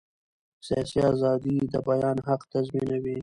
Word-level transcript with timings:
سیاسي 0.67 0.99
ازادي 1.13 1.55
د 1.73 1.75
بیان 1.87 2.17
حق 2.27 2.41
تضمینوي 2.51 3.17